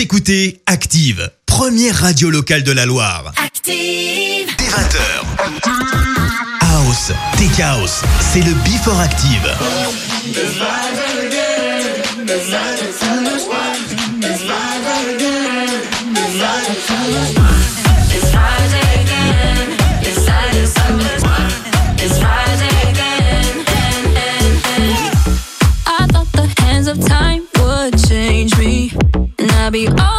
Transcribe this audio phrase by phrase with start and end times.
[0.00, 3.34] Écoutez Active, première radio locale de la Loire.
[3.36, 4.98] Active Dès 20h.
[6.62, 7.86] House, des chaos,
[8.32, 9.46] c'est le Before Active.
[29.70, 30.09] I'll be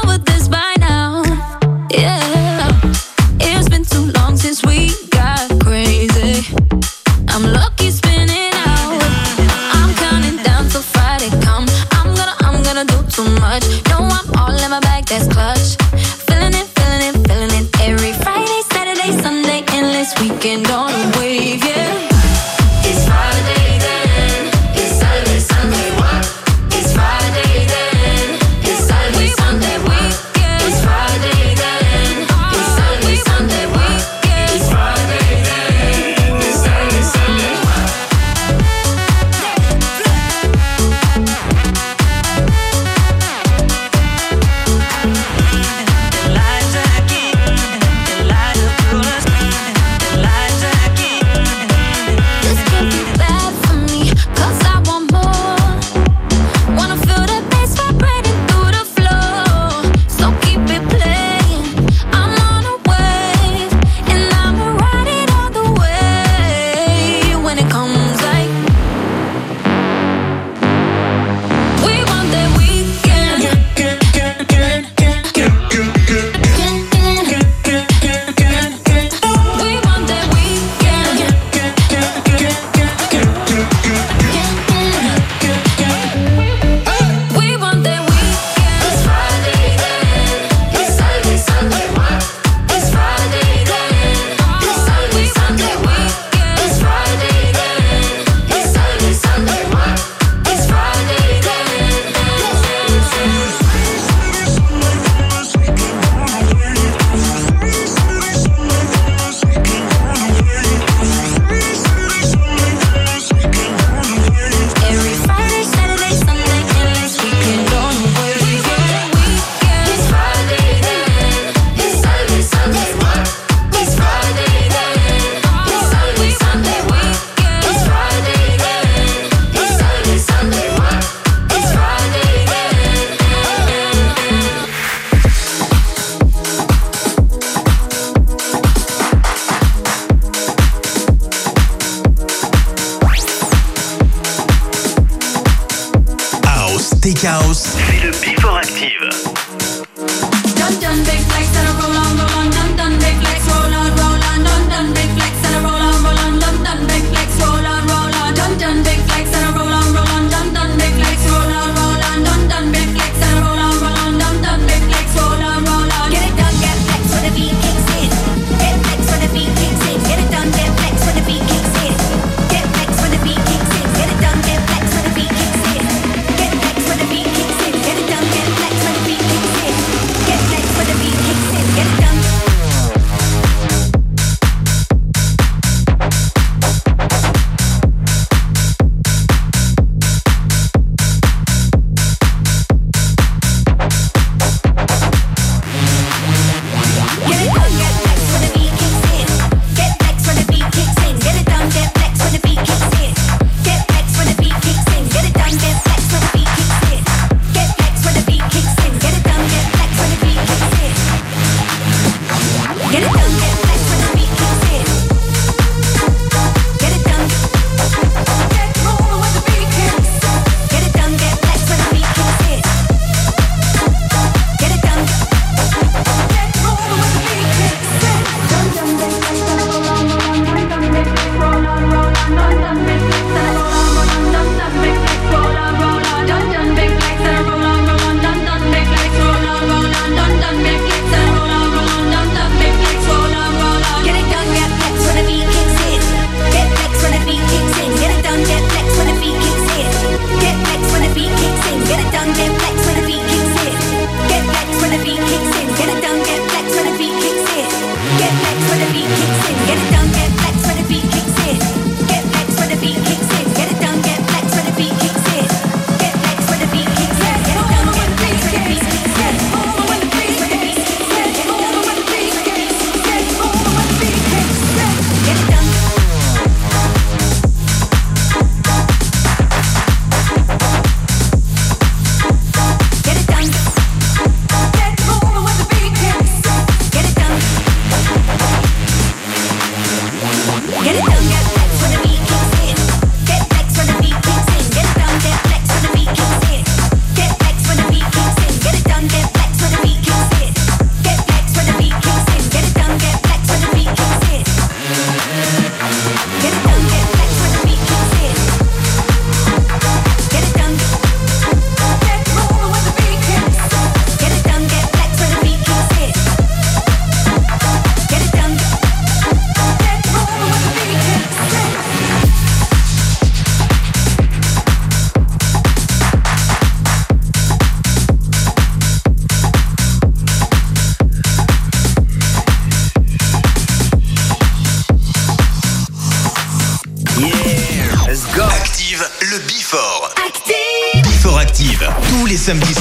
[342.51, 342.80] samedis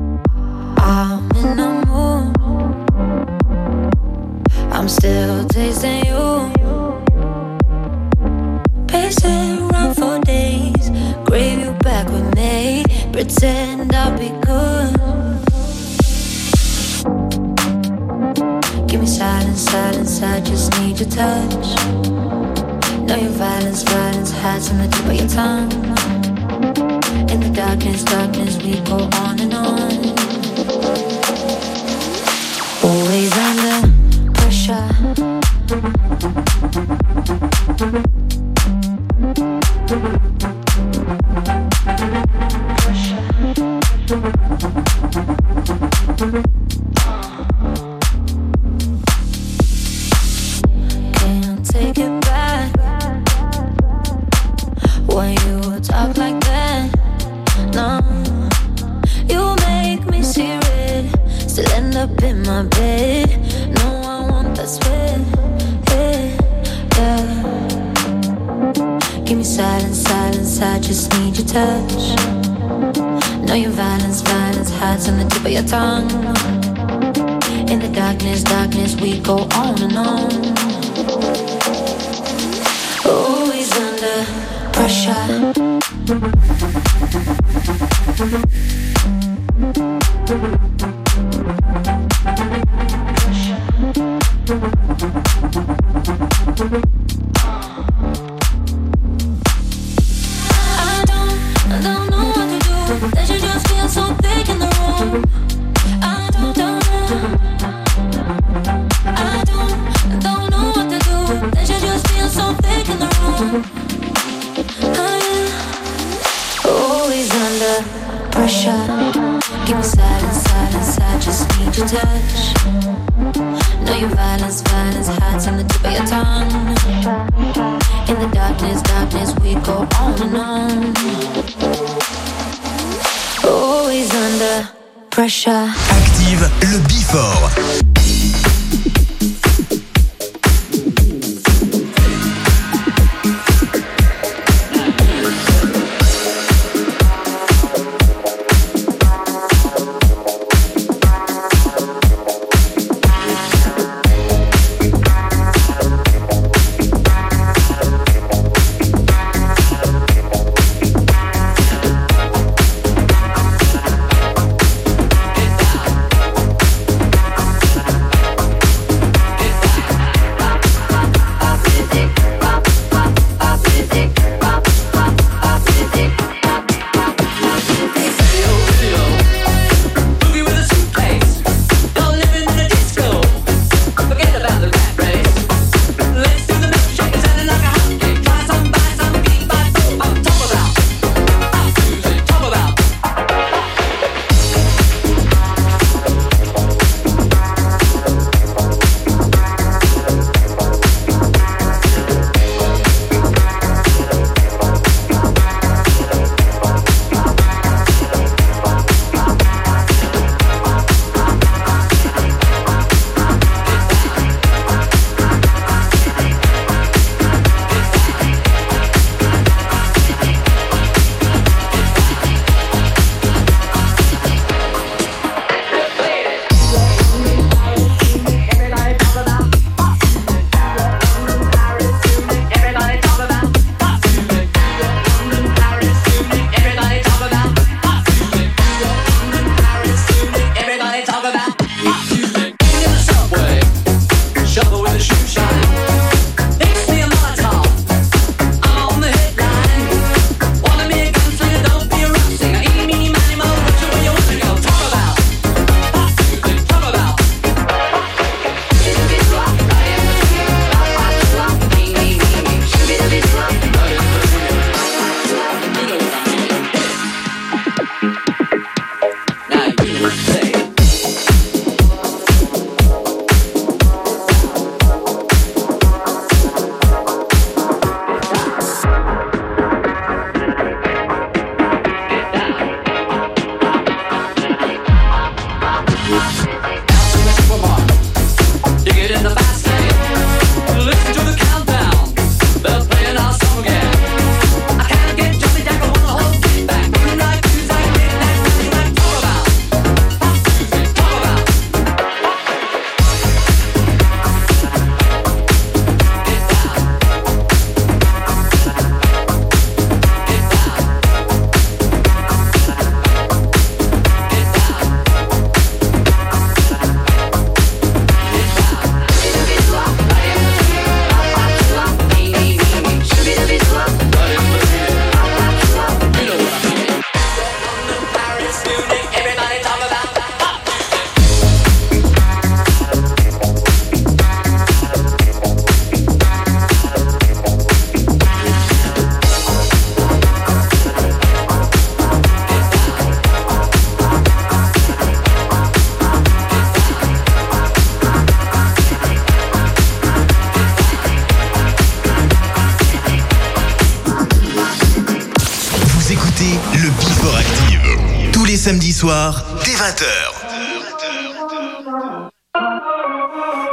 [359.01, 359.33] soir,
[359.65, 360.05] dès 20h.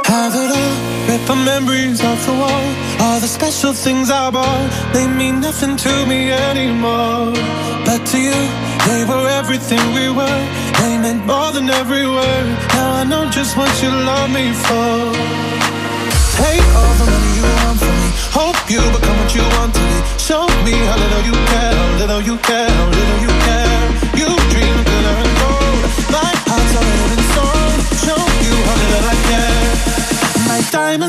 [0.07, 0.75] Have it all,
[1.07, 2.65] rip my memories off the wall.
[2.99, 7.31] All the special things I bought, they mean nothing to me anymore.
[7.85, 8.41] But to you,
[8.87, 10.41] they were everything we were.
[10.81, 12.47] They meant more than every word.
[12.73, 14.93] Now I know just what you love me for.
[16.41, 18.09] Take all the money you want from me.
[18.39, 19.97] Hope you become what you want to be.
[20.27, 23.38] Show me how little you care, how little you care, how little you care.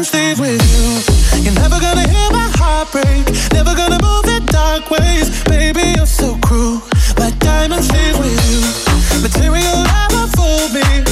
[0.00, 1.42] and stay with you.
[1.42, 5.28] You're never gonna hear my heart break, never gonna move in dark ways.
[5.44, 6.80] Baby, you're so cruel.
[7.18, 8.60] My diamonds, stay with you.
[9.20, 11.09] Material never fooled me.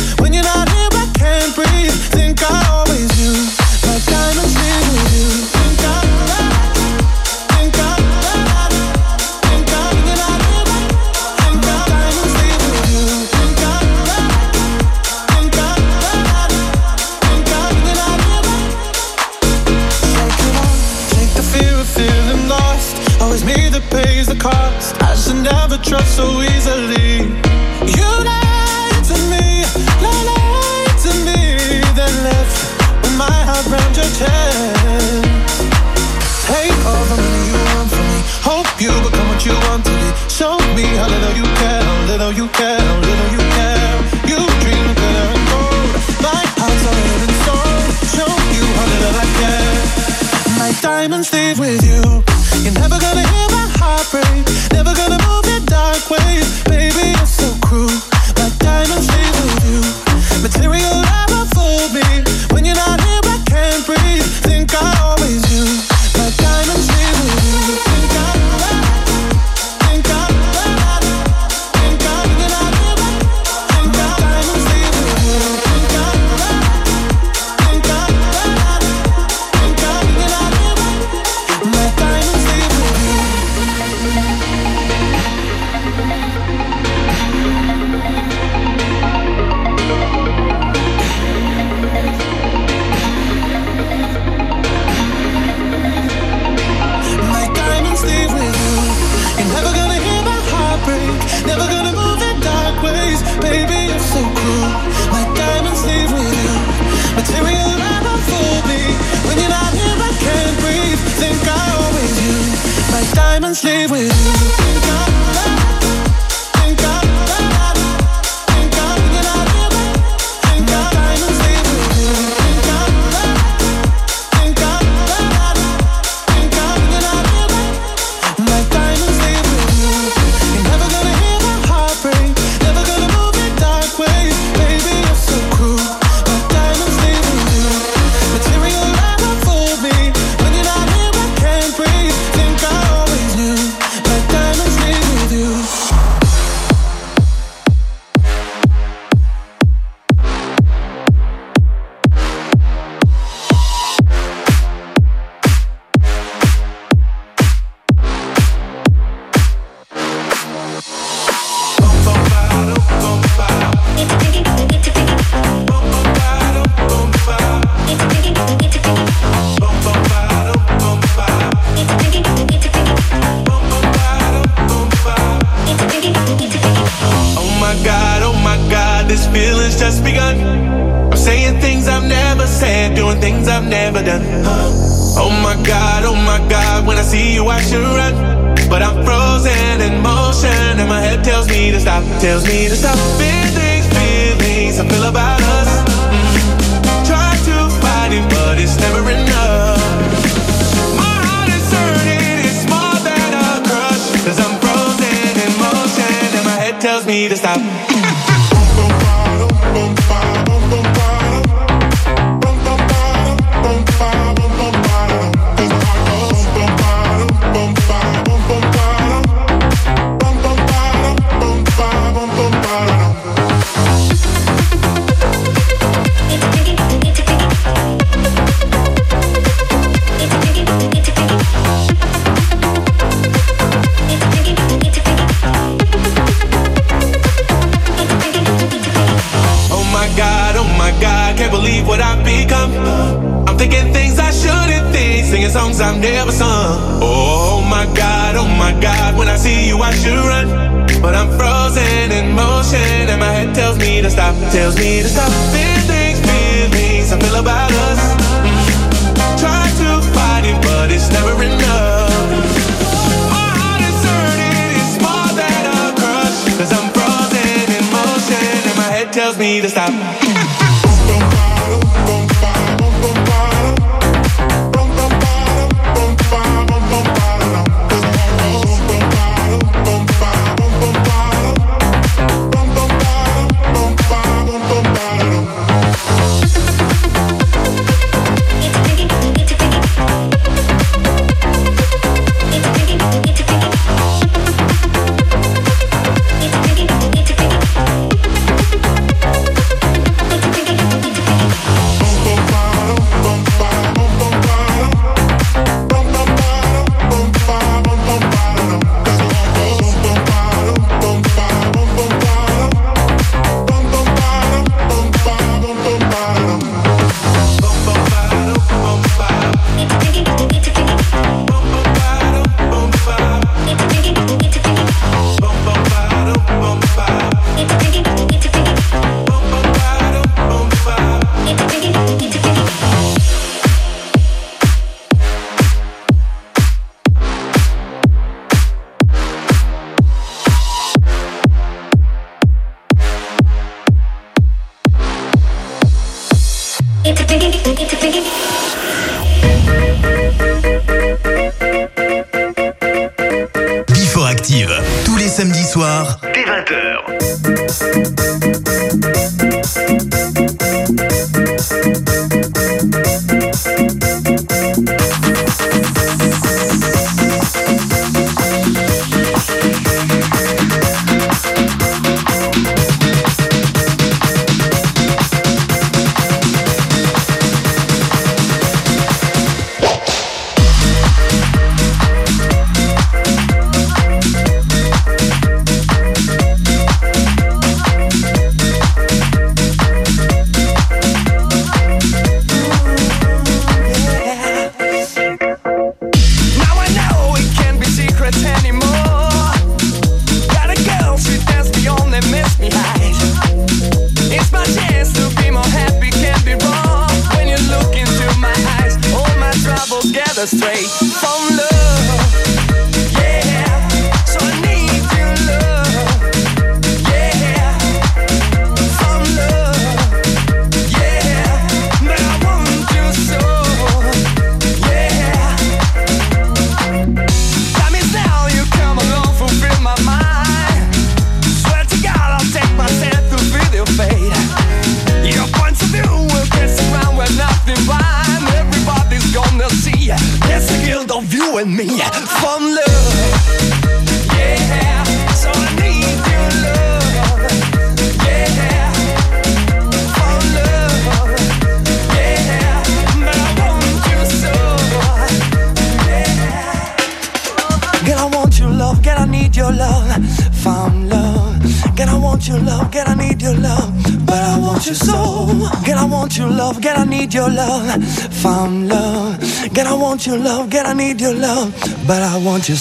[472.69, 472.77] But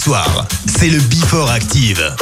[0.00, 0.46] soir.
[0.66, 2.16] C'est le Before Active.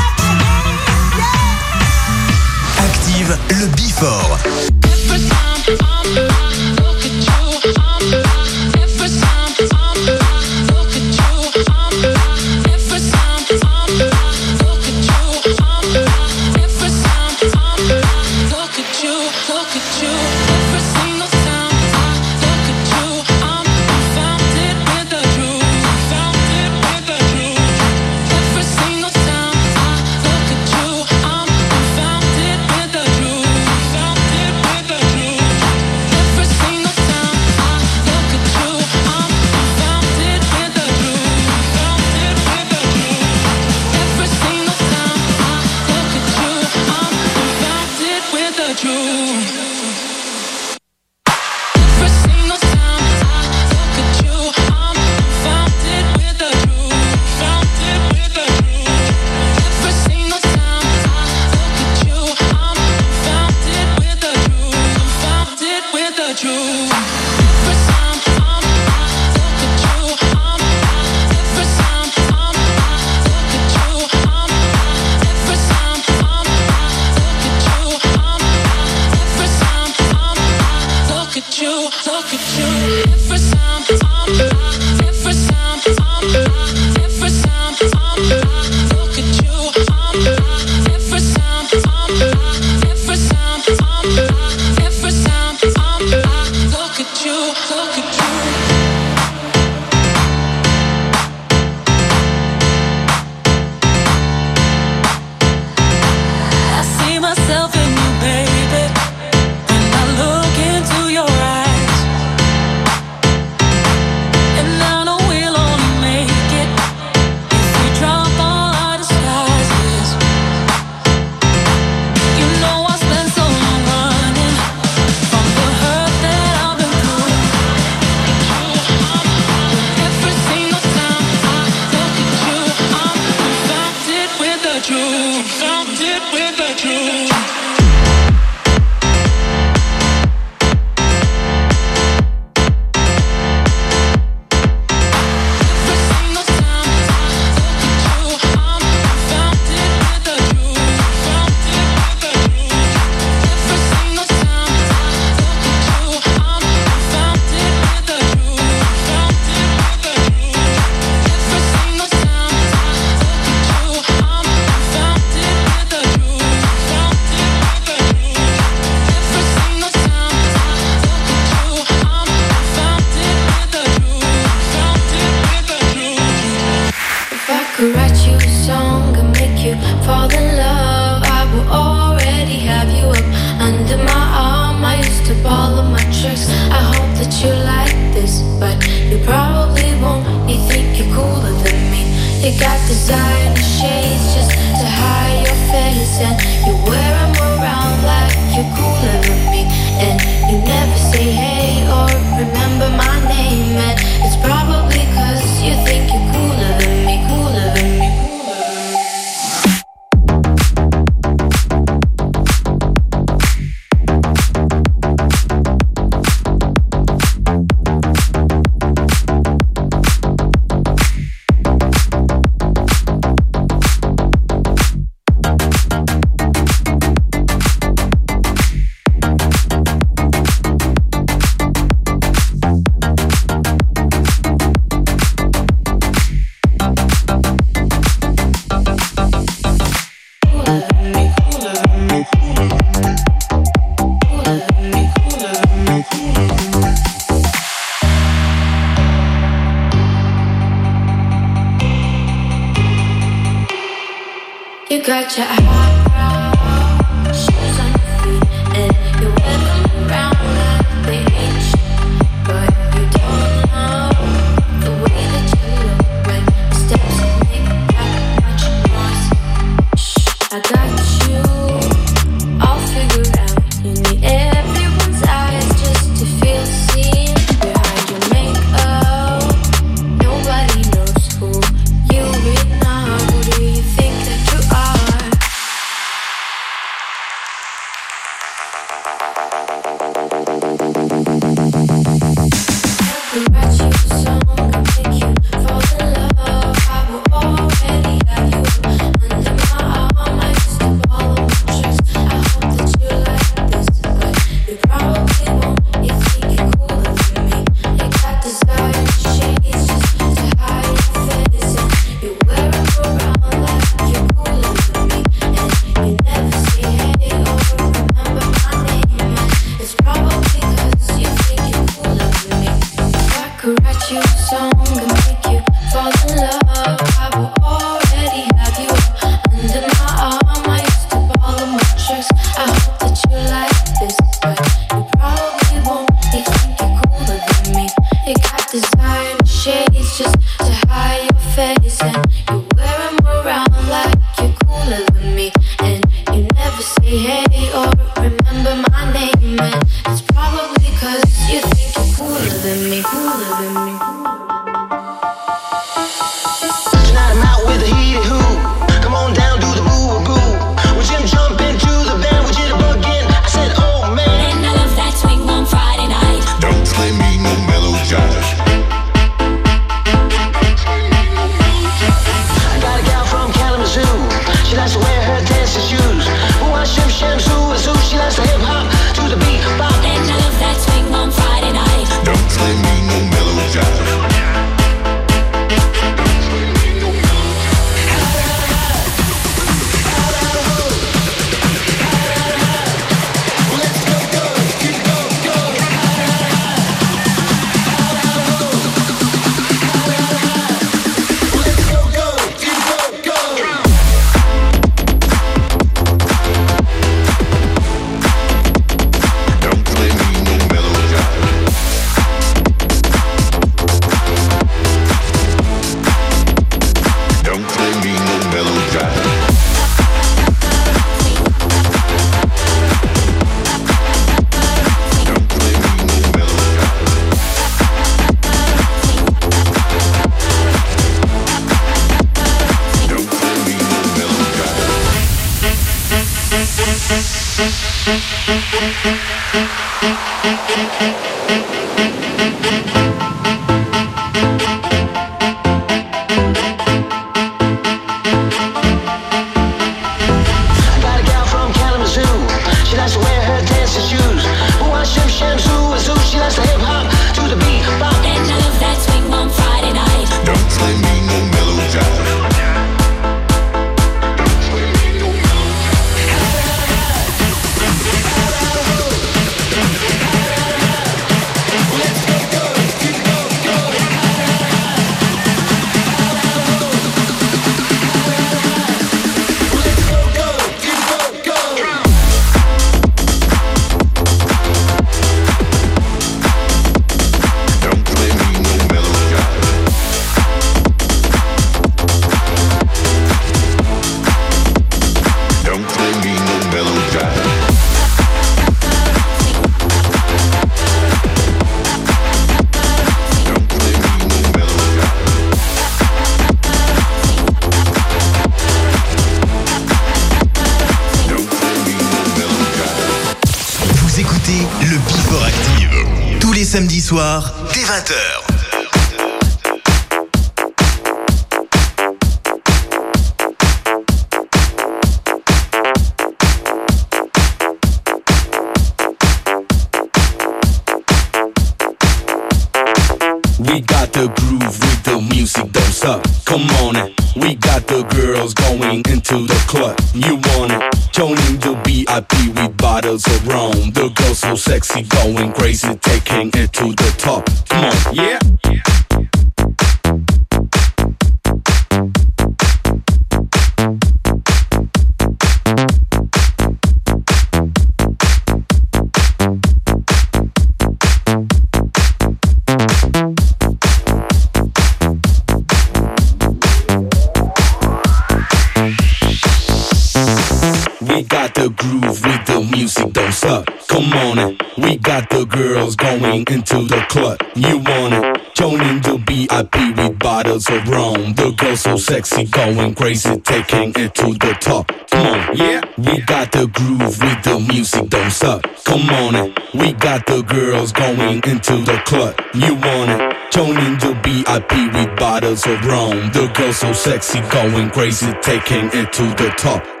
[597.31, 600.00] Sexy, going crazy, taking it to the top.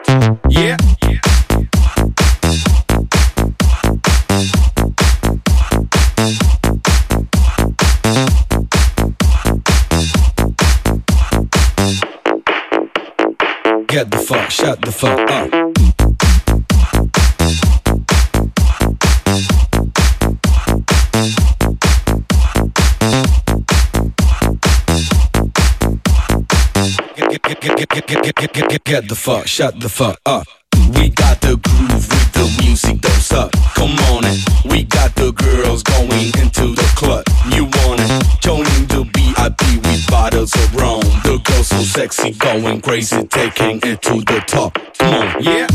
[29.61, 30.47] Shut the fuck up.
[30.95, 33.51] We got the groove with the music, don't suck.
[33.75, 34.39] Come on it.
[34.65, 37.23] We got the girls going into the club.
[37.53, 38.41] You want it?
[38.41, 41.01] Joining the VIP with bottles of rum.
[41.21, 44.79] The girls so sexy, going crazy, taking it to the top.
[44.97, 45.67] Come on, yeah.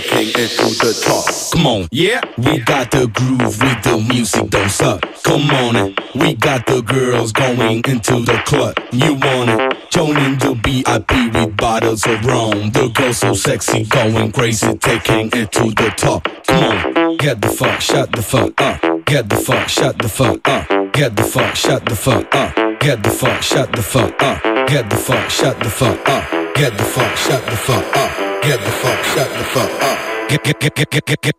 [0.00, 1.52] Taking it to the top.
[1.52, 2.20] Come on, yeah.
[2.36, 5.00] We got the groove with the music, don't suck.
[5.22, 6.00] Come on it.
[6.14, 8.74] We got the girls going into the club.
[8.92, 9.90] You want it?
[9.90, 12.70] Joining the VIP with bottles of rum.
[12.70, 16.28] The girls so sexy, going crazy, taking it to the top.
[16.46, 19.04] Come on, get the fuck, shut the fuck up.
[19.04, 20.92] Get the fuck, shut the fuck up.
[20.92, 22.54] Get the fuck, shut the fuck up.
[22.80, 24.42] Get the fuck, shut the fuck up.
[24.68, 26.54] Get the fuck, shut the fuck up.
[26.54, 28.27] Get the fuck, shut the fuck up.
[28.42, 30.28] Get the fuck, shut the fuck up.
[30.28, 31.34] Get, get, get, get, get, get, get.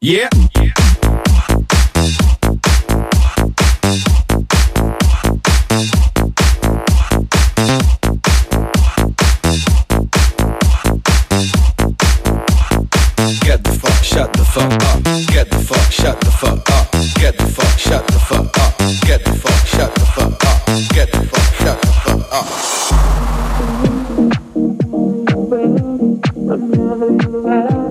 [0.00, 0.28] Yeah.
[13.40, 15.02] Get the fuck, shut the fuck up.
[15.32, 16.90] Get the fuck, shut the fuck up.
[17.20, 18.78] Get the fuck, shut the fuck up.
[19.06, 20.66] Get the fuck, shut the fuck up.
[20.94, 23.83] Get the fuck, shut the fuck up.
[26.54, 27.84] Whenever you're ready,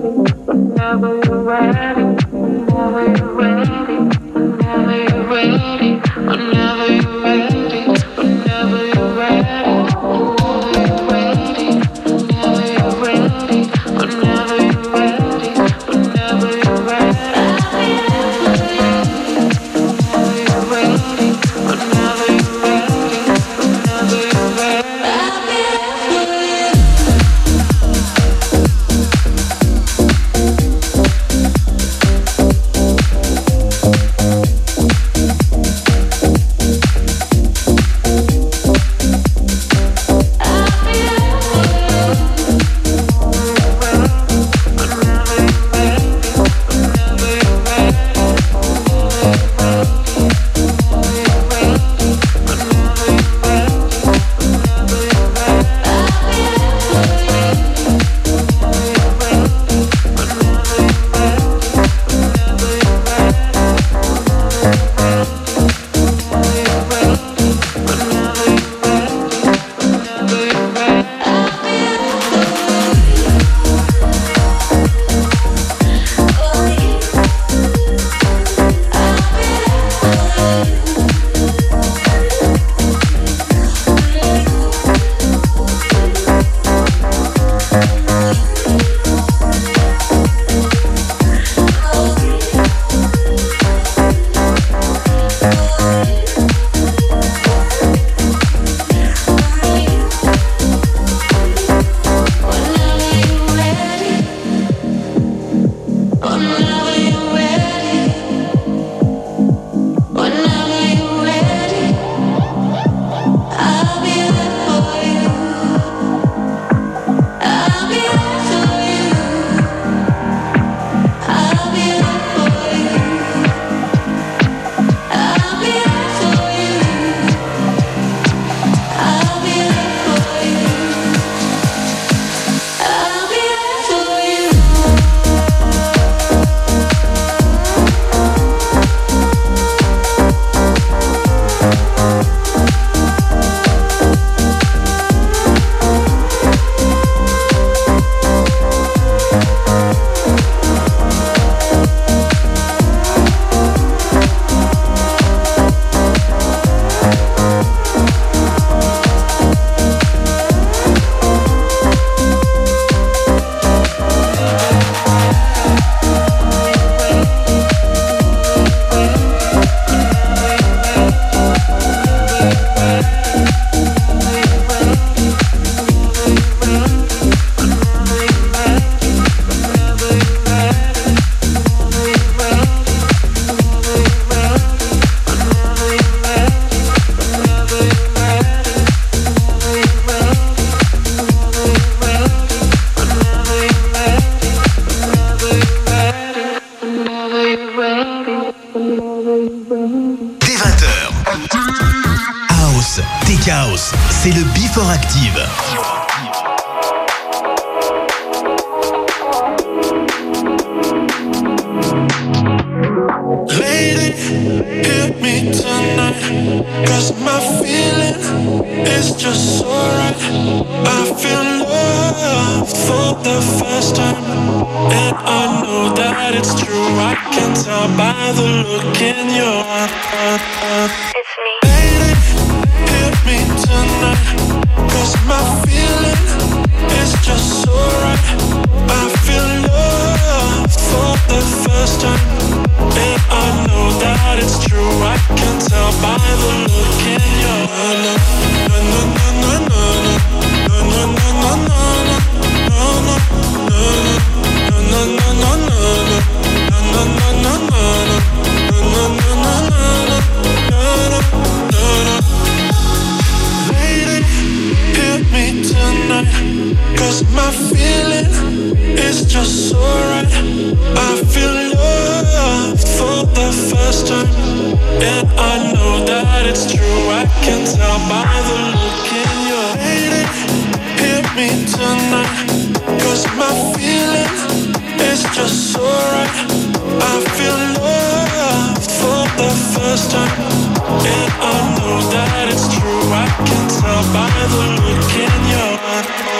[293.36, 296.33] can tell by the look in your eye.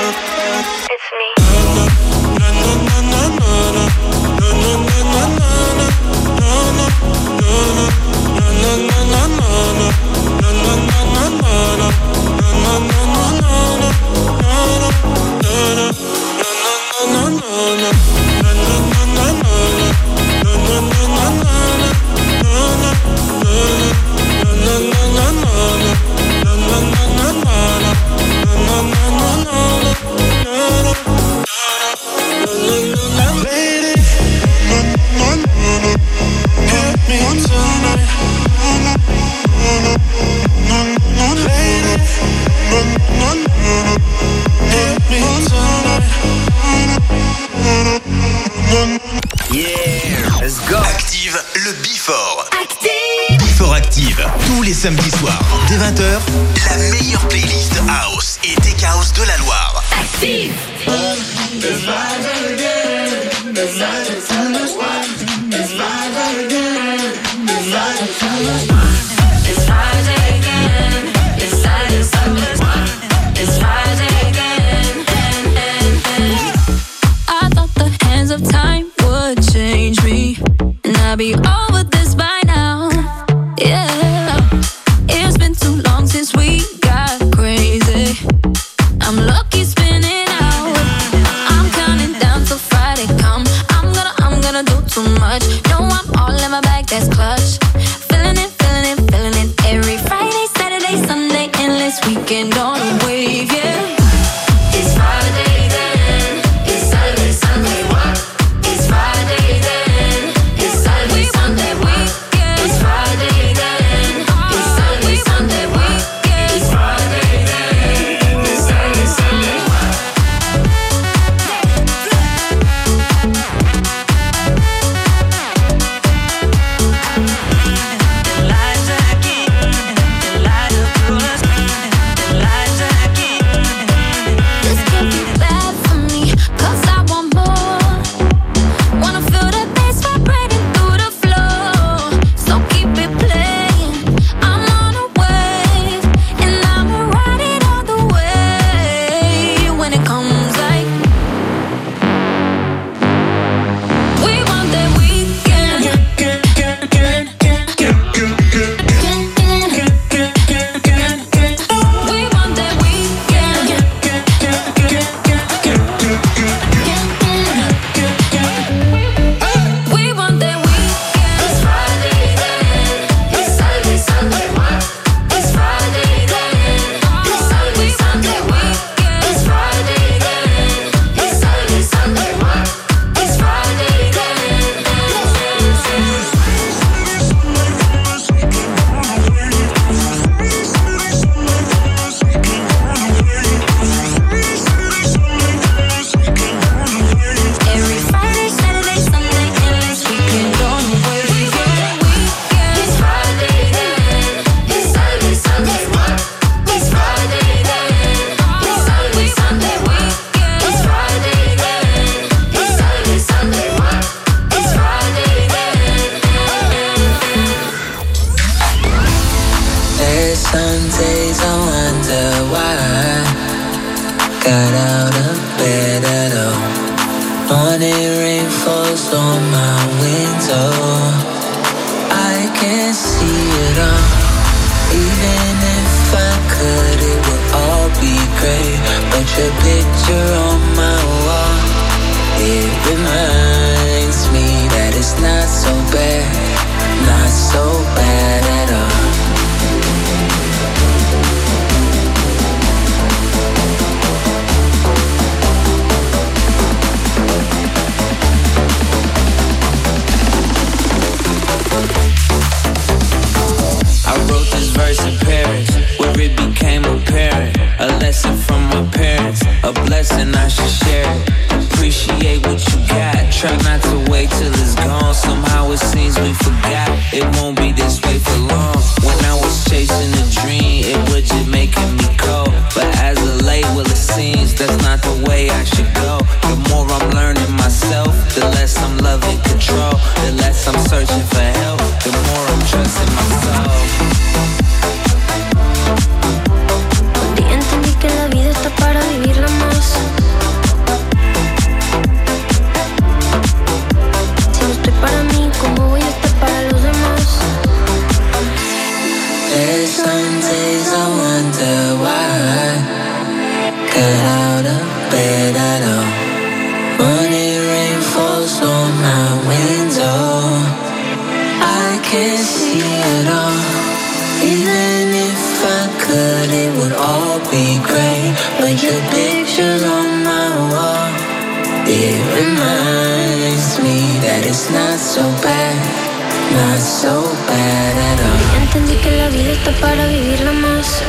[338.62, 341.02] Entendí que la vida está para vivirla más.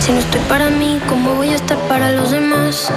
[0.00, 2.90] Si no estoy para mí, ¿cómo voy a estar para los demás?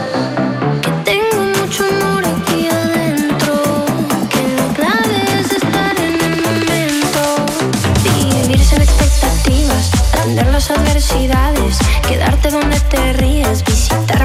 [0.81, 3.85] Que tengo mucho amor aquí adentro.
[4.29, 7.21] Que la clave es estar en el momento.
[8.03, 11.77] Vivir sin expectativas, aprender las adversidades,
[12.07, 13.63] quedarte donde te ríes.
[14.03, 14.24] that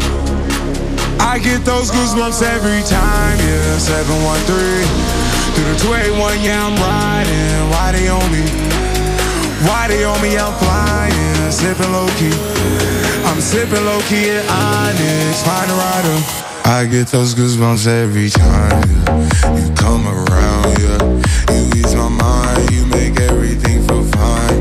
[1.21, 4.41] I get those goosebumps every time, yeah, 713
[5.53, 7.69] Through the 281, yeah, I'm riding.
[7.69, 8.43] Why they on me?
[9.63, 10.37] Why they on me?
[10.37, 12.33] I'm flying Sipping low-key.
[13.29, 16.17] I'm sipping low-key at Onyx Find a rider.
[16.65, 19.55] I get those goosebumps every time yeah.
[19.55, 20.99] You come around, yeah.
[21.53, 24.59] You ease my mind You make everything feel fine.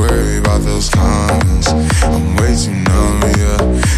[0.00, 1.68] Worry about those comments
[2.02, 3.97] I'm way too numb, yeah.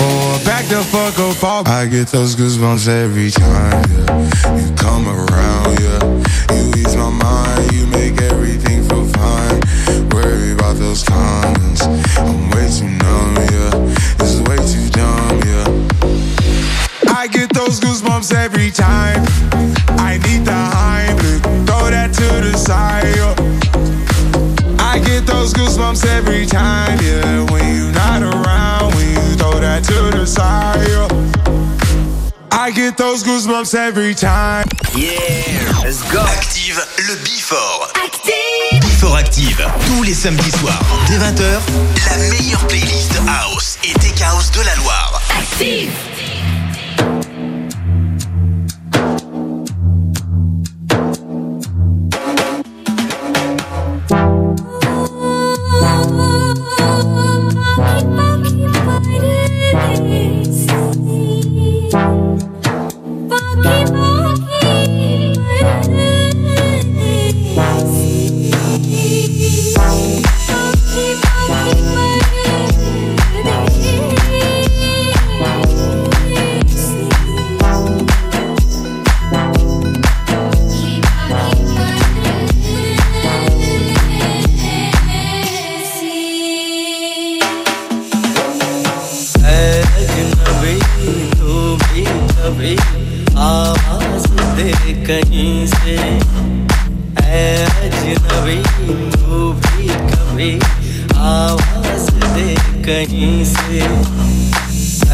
[0.00, 1.68] Or back the fuck up.
[1.68, 4.56] I get those goosebumps every time, yeah.
[4.58, 6.02] You come around, yeah.
[6.54, 9.60] You ease my mind, you make everything feel fine.
[10.10, 11.82] Worry about those comments.
[12.18, 13.70] I'm way too numb, yeah.
[14.18, 17.14] This is way too dumb, yeah.
[17.14, 19.22] I get those goosebumps every time.
[19.98, 23.16] I need the Heimlich, throw that to the side.
[23.16, 23.34] yeah.
[24.78, 27.50] I get those goosebumps every time, yeah.
[27.50, 28.43] When you're not around,
[33.04, 34.64] those goosebumps every time.
[34.96, 35.12] Yeah,
[35.82, 36.20] let's go.
[36.20, 37.88] Active le Before.
[38.02, 38.80] Active.
[38.80, 41.60] Before Active, tous les samedis soirs, dès 20h,
[42.08, 43.73] la meilleure playlist House
[95.74, 95.96] से
[97.34, 98.56] अजनबी
[99.14, 100.52] तू भी कभी
[101.30, 102.54] आवाज़ दे
[102.86, 103.80] कहीं से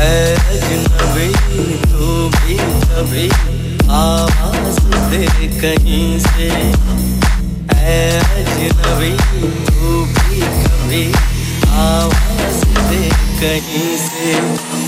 [0.06, 1.28] अजनबी
[1.84, 3.28] तू भी कभी
[4.00, 4.80] आवाज़
[5.10, 5.26] दे
[5.60, 6.50] कहीं से
[7.88, 9.12] अजनबी
[9.70, 11.04] तू भी कभी
[11.86, 13.08] आवाज़ दे
[13.40, 14.79] कहीं से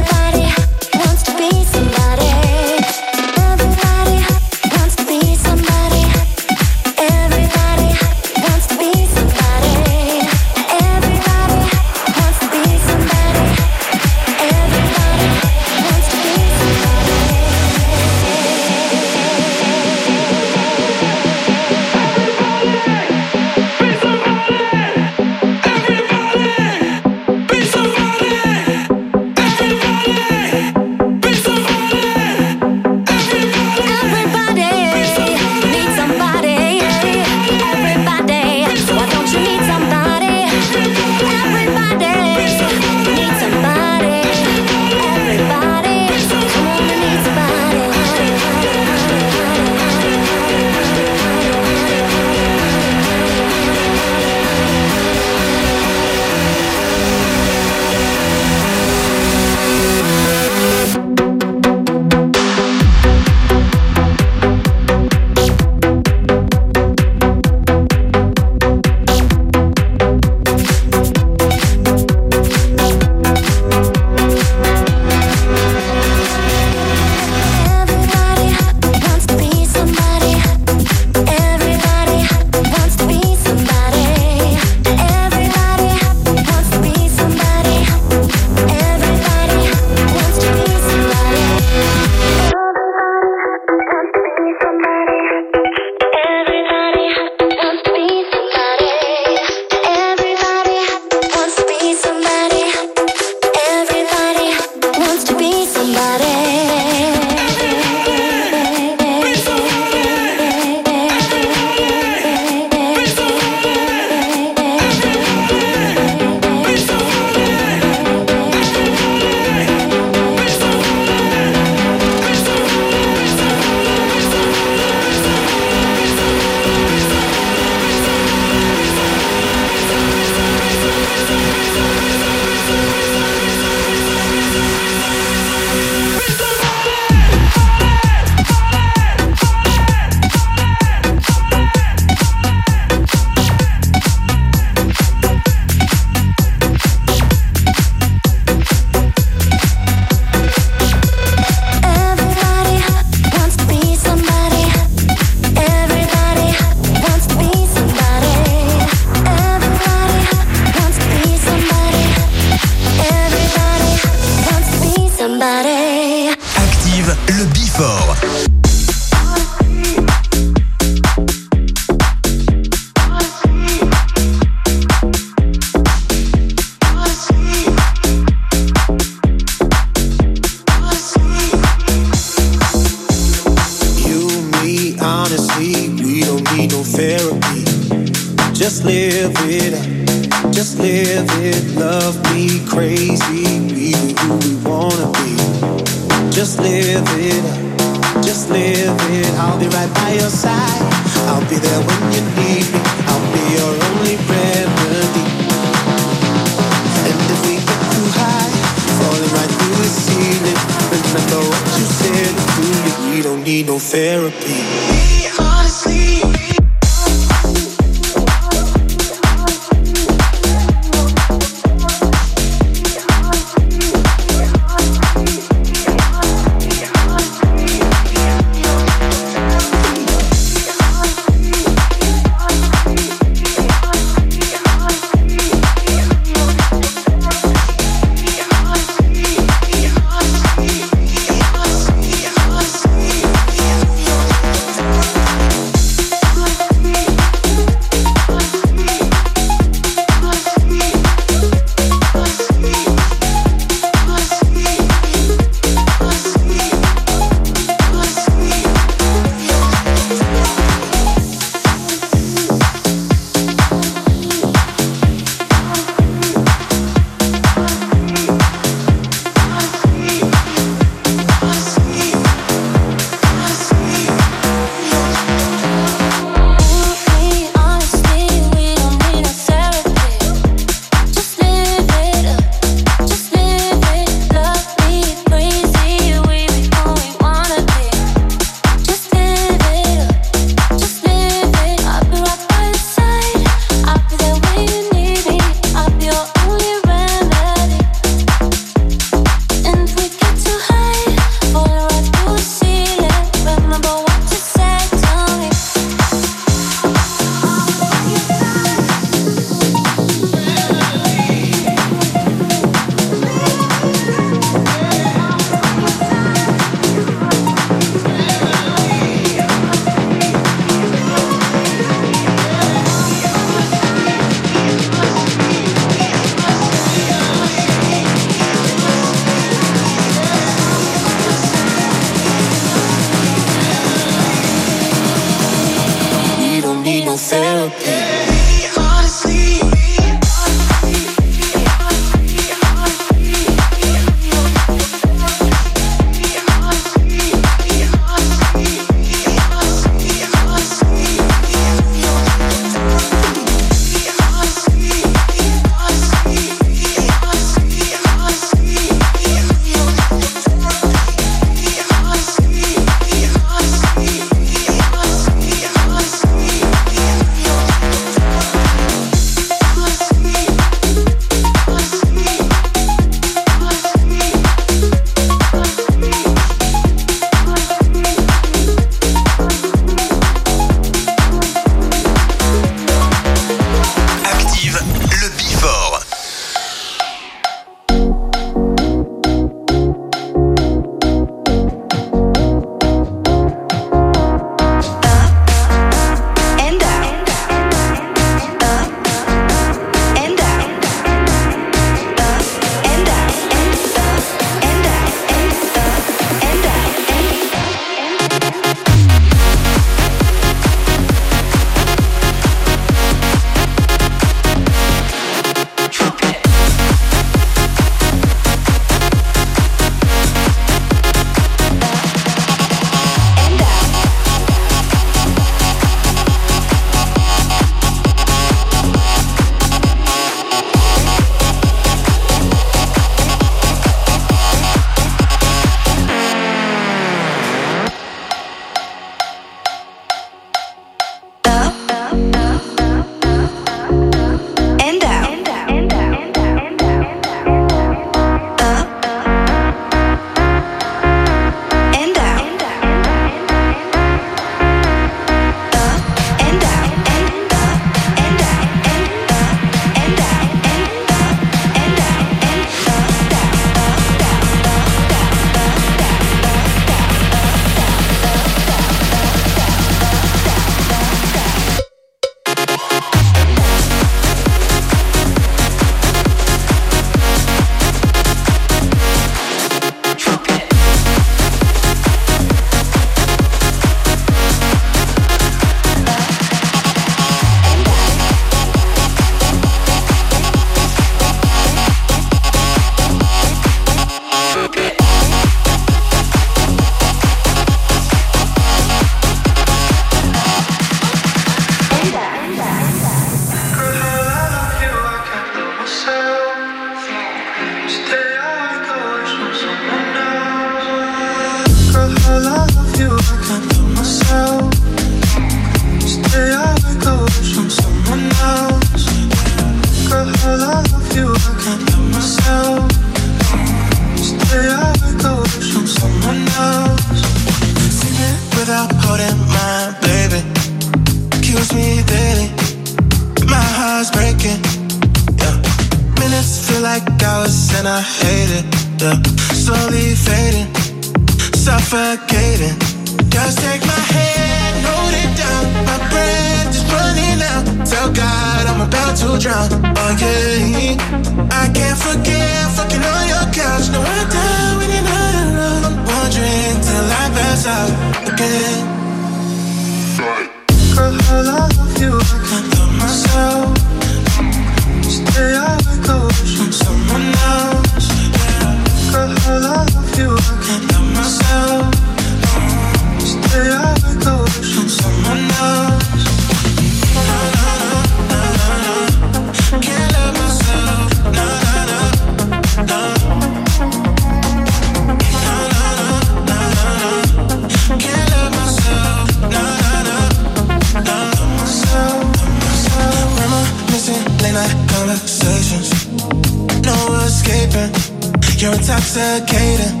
[598.88, 600.00] intoxicating.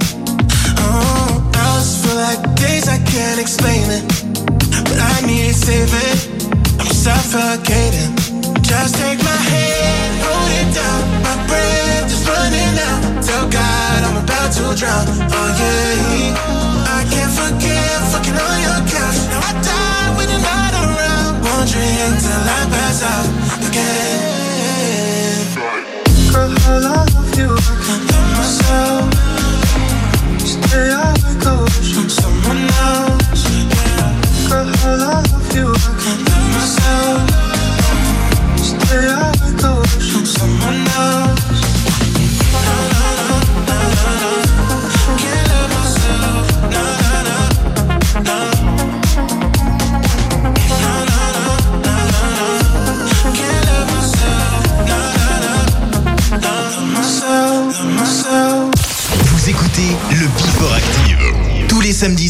[0.80, 4.04] Oh, I just feel like days, I can't explain it.
[4.88, 6.16] But I need saving,
[6.80, 8.16] I'm suffocating.
[8.64, 11.00] Just take my hand, hold it down.
[11.20, 13.00] My breath is running out.
[13.22, 15.04] Tell God I'm about to drown.
[15.36, 16.32] Oh, yeah.
[16.88, 19.20] I can't forget fucking on your couch.
[19.28, 21.44] Now I die when you're not around.
[21.44, 23.28] Wondering till I pass out
[23.68, 24.48] again.
[26.34, 27.17] Uh-huh
[28.68, 28.97] girl.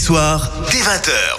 [0.08, 1.37] soir, dès 20h.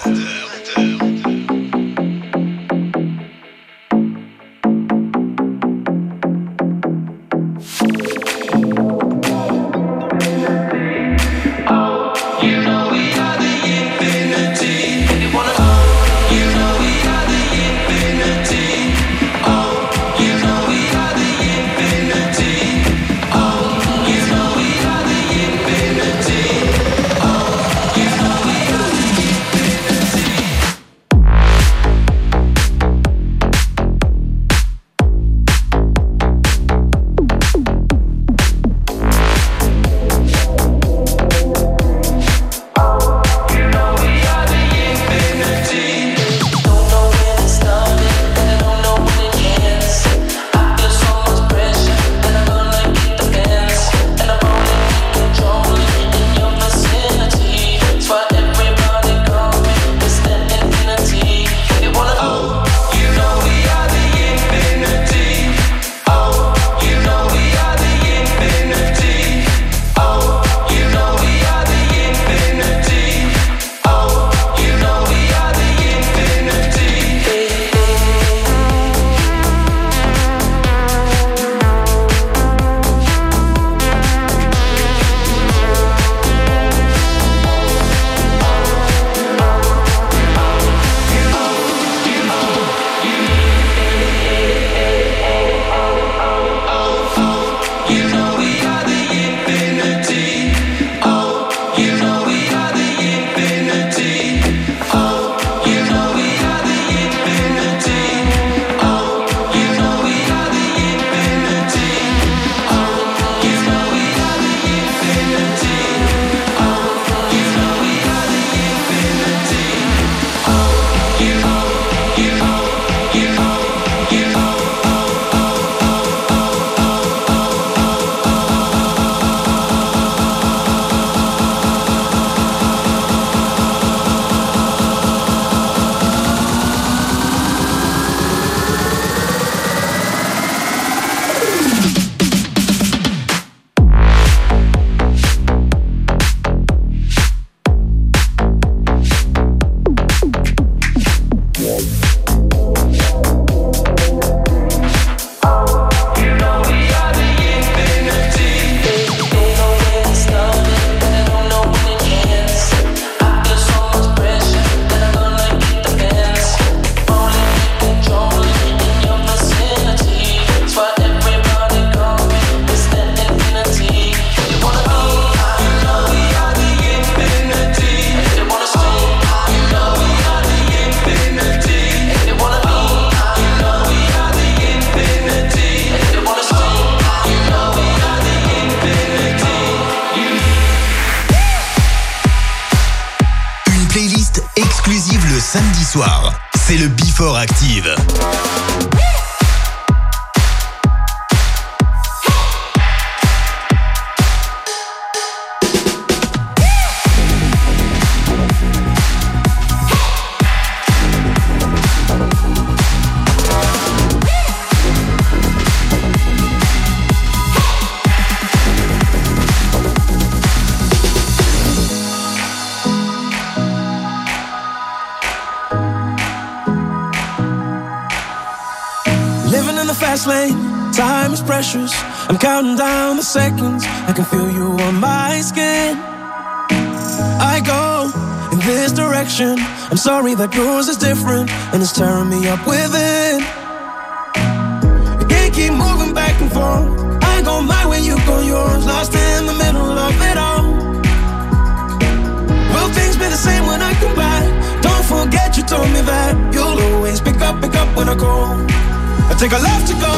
[259.39, 260.15] take a left to go.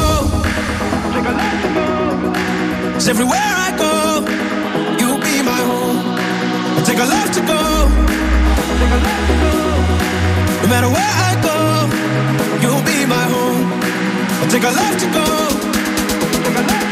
[1.14, 2.92] Take a left to go.
[2.94, 3.94] Cause everywhere I go,
[4.98, 5.98] you'll be my home.
[6.84, 7.62] Take a left to go.
[8.80, 9.54] Take a left to go.
[10.62, 11.56] No matter where I go,
[12.62, 13.68] you'll be my home.
[14.50, 15.26] Take a left to go.
[16.42, 16.91] Take a left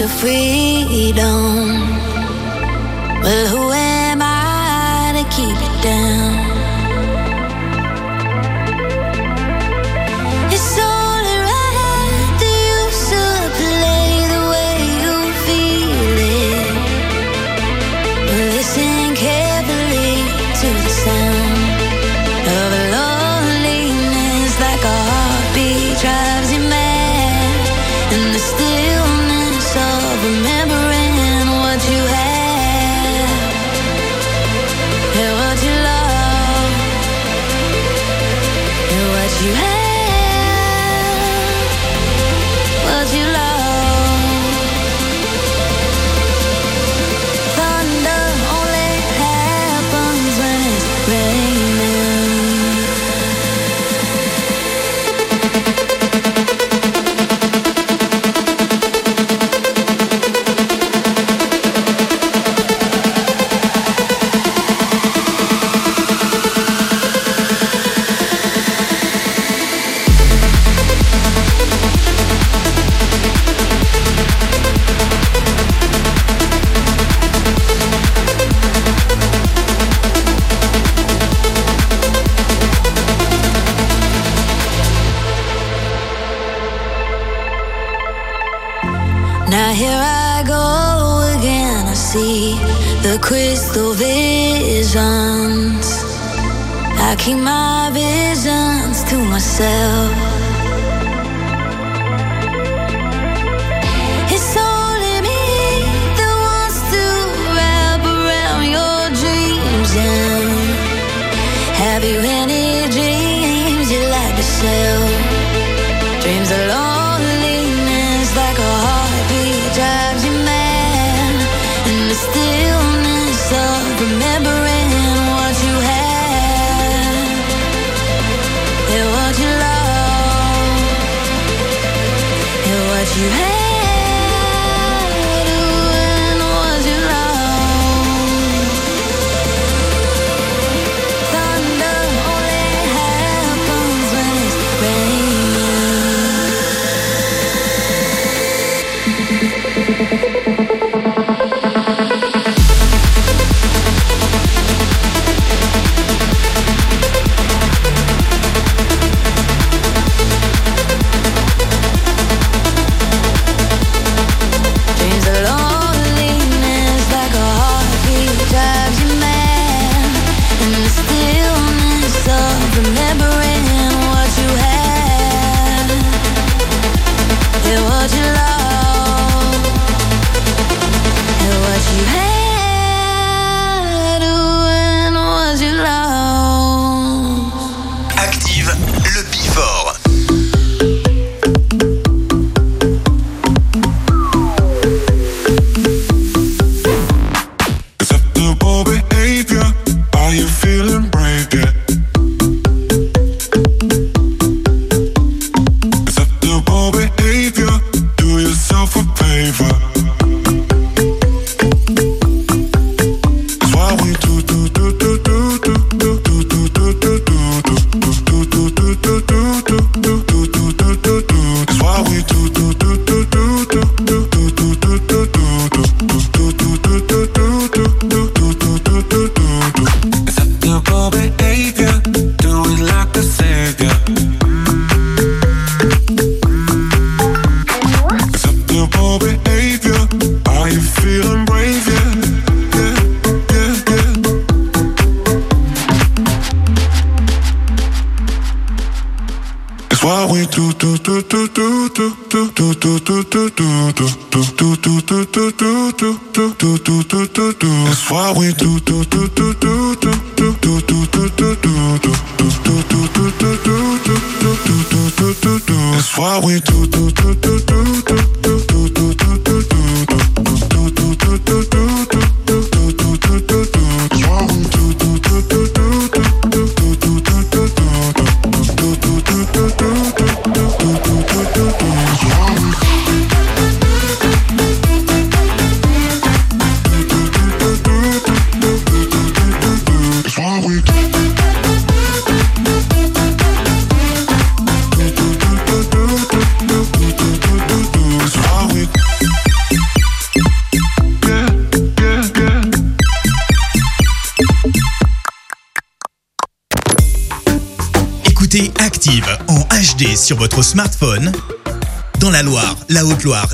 [0.00, 1.91] Your freedom.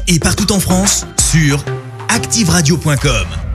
[0.09, 1.63] Et partout en France, sur
[2.09, 3.48] ActiveRadio.com.